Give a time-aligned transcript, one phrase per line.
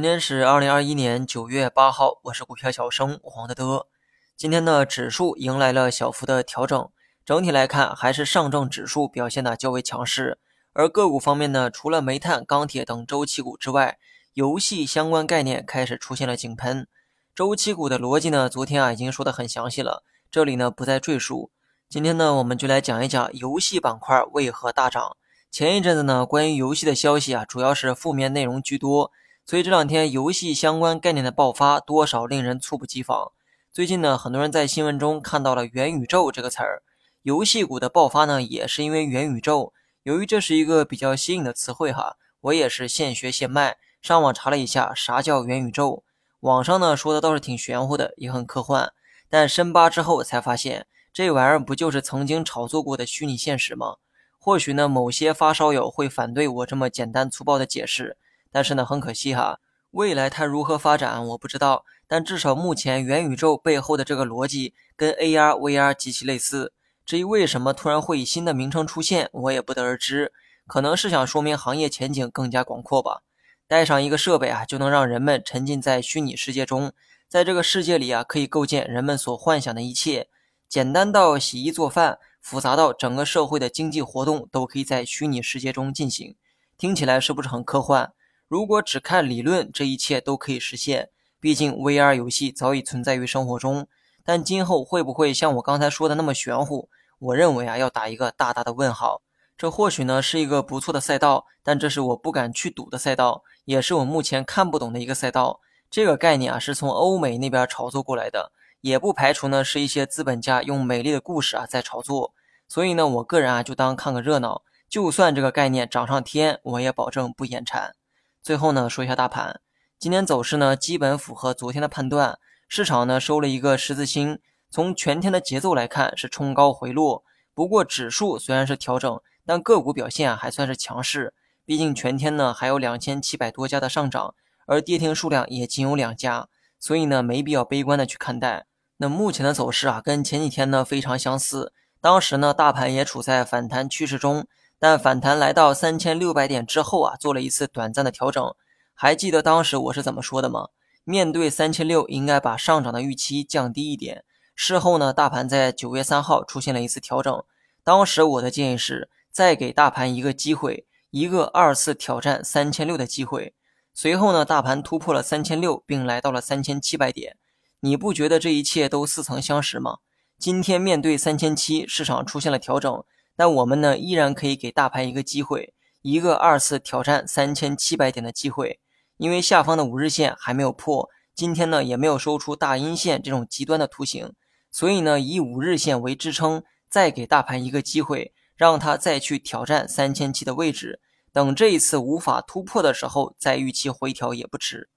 [0.00, 3.86] 今天是二零二一年九月八号，我是股票小生黄德德。
[4.34, 6.88] 今天的指数迎来了小幅的调整，
[7.22, 10.38] 整体来看还是上证指数表现的较为强势。
[10.72, 13.98] 而个股方面呢，除了煤炭、钢铁等周期股之外，
[14.32, 16.88] 游戏相关概念开始出现了井喷。
[17.34, 21.50] 周期股的逻辑呢，昨天啊已经说的很详细了，这里呢不再赘述。
[21.90, 25.18] 今天呢，我们就来讲一讲游戏板块为何大涨。
[25.50, 29.12] 前一阵子呢，关于游戏的消息啊，主要是负面内容居多。
[29.46, 33.32] 所以这两天游戏相关概念的爆发，多少令人猝不及防。
[33.72, 36.82] 最近呢，很多人在新闻中看到了“元宇宙”这个词儿，
[37.22, 39.72] 游戏股的爆发呢，也是因为元宇宙。
[40.02, 46.02] 由于这是一个比较新颖的词汇哈，我也是现学现卖，上网查了一下啥叫元宇宙。
[46.40, 48.92] 网上呢说的倒是挺玄乎的，也很科幻，
[49.28, 53.96] 但深扒之后才发现，这玩意儿不就是曾经炒作过的虚拟现实吗？
[54.38, 58.16] 或许呢，某些发烧友会反对我这么简单粗暴的解释。
[58.52, 59.60] 但是呢，很可惜哈，
[59.92, 61.84] 未来它如何发展我不知道。
[62.06, 66.72] 但至少目前元宇宙背后的这个逻辑跟 AR、VR 极其类似。
[67.06, 70.32] 至于为什么突然会以新的名称出现，我也不得而知。
[70.66, 73.22] 可能是想说明行业前景更加广阔吧。
[73.68, 76.92] 带上一个设备啊，就能让人们沉浸在虚拟世界中，
[77.28, 80.28] 在这个世界里啊，可以构建人们所幻想的一切。
[80.68, 86.34] 简单到洗衣做饭，复杂到整个社会的经济活动都可以在虚拟世界中进行。
[86.76, 88.12] 听起来是不是很科幻？
[88.50, 91.10] 如果只看理论，这一切都可以实现。
[91.38, 93.86] 毕竟 VR 游戏早已存在于生活中，
[94.24, 96.88] 但今后会不会像我刚才说的那么玄乎？
[97.20, 99.22] 我认为啊，要打一个大大的问号。
[99.56, 105.60] 这或许呢是一个不错的赛道，但这是我不敢去赌的赛道，也是我目前看不懂的一个赛道。
[105.88, 112.34] 这个概念啊是从欧美那边炒作过来的，也不排除呢是一些资本家用美丽的故事啊在炒作。
[112.66, 114.62] 所以呢，我个人啊就当看个热闹。
[114.88, 117.94] 就算这个概念涨上天，我也保证不眼馋。
[118.42, 119.60] 最后呢，说一下大盘，
[119.98, 124.38] 今天走势呢基本符合昨天的判断，市场呢收了一个十字星。
[124.70, 127.22] 从全天的节奏来看是冲高回落，
[127.54, 131.34] 不过指数虽然是调整，但个股表现还算是强势。
[131.66, 134.34] 毕竟全天呢还有两千七百多家的上涨，
[134.66, 136.48] 而跌停数量也仅有两家，
[136.78, 138.64] 所以呢没必要悲观的去看待。
[138.96, 144.46] 那目前的走势啊跟前几天呢非常相似，当时呢大盘也处在反弹趋势中。
[144.80, 148.54] 但反弹来到三千六百点之后啊，做了一次短暂的调整。
[148.94, 150.68] 还记得当时我是怎么说的吗？
[151.04, 154.24] 面对三千六，应该把上涨的预期降低一点。
[154.54, 157.44] 事后呢，大盘在九月三号出现了一次调整。
[157.84, 163.54] 当时我的建议是，再给大盘一个机会，一个二次挑战三千六的机会。
[163.92, 167.36] 随后呢，大盘突破了三千六，并来到了三千七百点。
[167.80, 169.98] 你不觉得这一切都似曾相识吗？
[170.38, 173.04] 今天面对三千七，市场出现了调整。
[173.40, 178.80] 但我们呢，依然可以给大盘一个机会，一个二次挑战三千七百点的机会。
[179.16, 184.34] 因为下方的五日线还没有破，今天呢也没有收出大阴线这种极端的图形，
[184.70, 191.00] 所以呢，以五日线为支撑，再给大盘一个机会，让它再去挑战三千七的位置。
[191.32, 194.90] 等这一次无法突破的时候，再预期回调也不迟。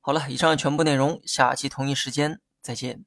[0.00, 3.04] 好了，以上全部内容，下期同一时间再见。